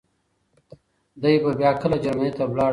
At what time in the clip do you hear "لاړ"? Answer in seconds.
2.57-2.57